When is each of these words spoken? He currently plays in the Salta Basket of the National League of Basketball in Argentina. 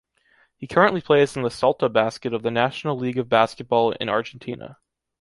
He 0.57 0.65
currently 0.65 0.99
plays 0.99 1.37
in 1.37 1.43
the 1.43 1.51
Salta 1.51 1.87
Basket 1.87 2.33
of 2.33 2.41
the 2.41 2.49
National 2.49 2.97
League 2.97 3.19
of 3.19 3.29
Basketball 3.29 3.91
in 3.91 4.09
Argentina. 4.09 4.79